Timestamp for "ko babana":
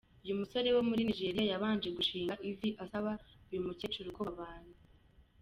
4.15-4.73